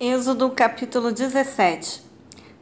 [0.00, 2.02] Êxodo capítulo 17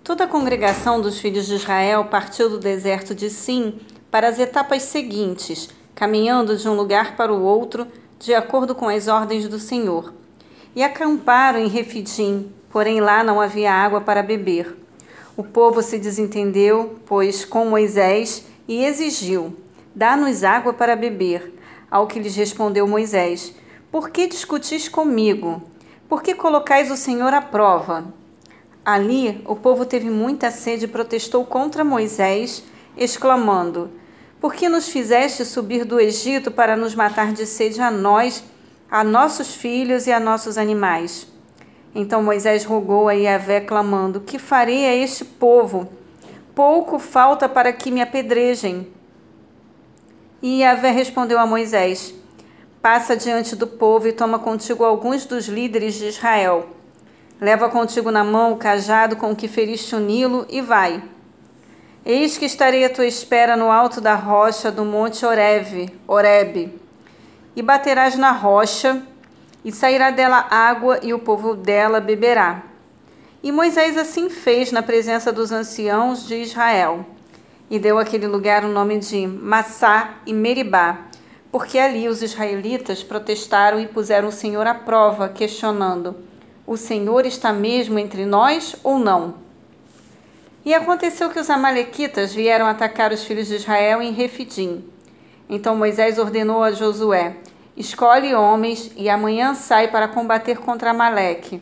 [0.05, 4.83] Toda a congregação dos filhos de Israel partiu do deserto de Sim para as etapas
[4.83, 7.87] seguintes, caminhando de um lugar para o outro,
[8.19, 10.13] de acordo com as ordens do Senhor.
[10.77, 14.77] E acamparam em Refidim, porém lá não havia água para beber.
[15.35, 19.57] O povo se desentendeu, pois, com Moisés, e exigiu:
[19.95, 21.59] Dá-nos água para beber.
[21.91, 23.55] Ao que lhes respondeu Moisés:
[23.91, 25.72] Por que discutis comigo?
[26.09, 28.05] Por que colocais o Senhor à prova?
[28.85, 32.65] Ali o povo teve muita sede e protestou contra Moisés,
[32.97, 33.91] exclamando:
[34.41, 38.43] Por que nos fizeste subir do Egito para nos matar de sede a nós,
[38.91, 41.27] a nossos filhos e a nossos animais?
[41.95, 45.89] Então Moisés rogou a Yahvé, clamando: Que farei a este povo?
[46.55, 48.89] Pouco falta para que me apedrejem.
[50.43, 52.15] E Yahvé respondeu a Moisés:
[52.83, 56.67] Passa diante do povo e toma contigo alguns dos líderes de Israel.
[57.41, 61.01] Leva contigo na mão o cajado com que feriste o Nilo e vai.
[62.05, 66.77] Eis que estarei à tua espera no alto da rocha do monte Oreve, Orebe.
[67.55, 69.01] E baterás na rocha,
[69.65, 72.65] e sairá dela água, e o povo dela beberá.
[73.45, 77.07] E Moisés assim fez na presença dos anciãos de Israel.
[77.71, 81.12] E deu aquele lugar o nome de Massá e Meribá,
[81.53, 86.17] porque ali os israelitas protestaram e puseram o Senhor à prova, questionando:
[86.67, 89.35] O Senhor está mesmo entre nós ou não?
[90.65, 94.83] E aconteceu que os amalequitas vieram atacar os filhos de Israel em Refidim.
[95.47, 97.37] Então Moisés ordenou a Josué:
[97.77, 101.61] Escolhe homens e amanhã sai para combater contra Amaleque.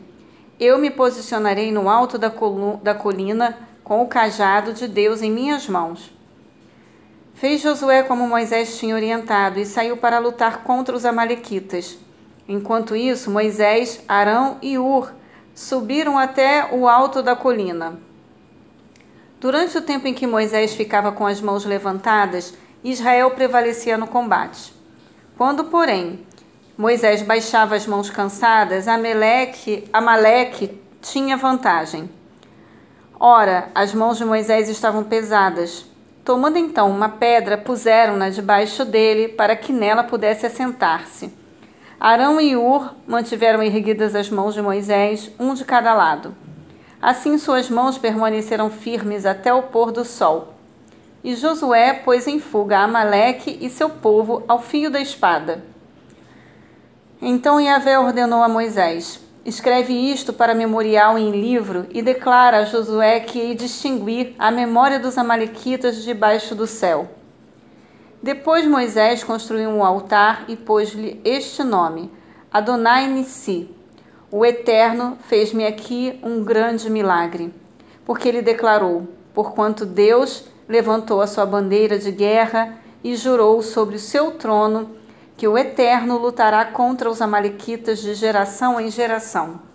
[0.57, 2.31] Eu me posicionarei no alto da,
[2.81, 6.13] da colina com o cajado de Deus em minhas mãos.
[7.41, 11.97] Fez Josué como Moisés tinha orientado e saiu para lutar contra os Amalequitas.
[12.47, 15.11] Enquanto isso, Moisés, Arão e Ur
[15.55, 17.97] subiram até o alto da colina.
[19.39, 24.71] Durante o tempo em que Moisés ficava com as mãos levantadas, Israel prevalecia no combate.
[25.35, 26.23] Quando, porém,
[26.77, 32.07] Moisés baixava as mãos cansadas, Amaleque, Amaleque tinha vantagem.
[33.19, 35.89] Ora, as mãos de Moisés estavam pesadas,
[36.23, 41.33] Tomando então uma pedra, puseram-na debaixo dele para que nela pudesse assentar-se.
[41.99, 46.35] Arão e Ur mantiveram erguidas as mãos de Moisés, um de cada lado.
[47.01, 50.53] Assim suas mãos permaneceram firmes até o pôr do sol.
[51.23, 55.63] E Josué pôs em fuga Amaleque e seu povo ao fio da espada.
[57.21, 63.21] Então Yahvé ordenou a Moisés: Escreve isto para memorial em livro e declara a Josué
[63.21, 67.09] que hei distinguir a memória dos Amalequitas debaixo do céu.
[68.21, 72.11] Depois Moisés construiu um altar e pôs-lhe este nome:
[72.53, 73.67] Adonai Nissi.
[74.29, 77.51] O Eterno fez-me aqui um grande milagre,
[78.05, 83.99] porque ele declarou: Porquanto Deus levantou a sua bandeira de guerra e jurou sobre o
[83.99, 84.91] seu trono
[85.41, 89.70] que o Eterno lutará contra os Amalequitas de geração em geração.